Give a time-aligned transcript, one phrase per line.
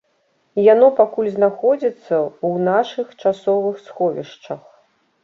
[0.73, 4.61] Яно пакуль знаходзіцца ў нашых часовых сховішчах.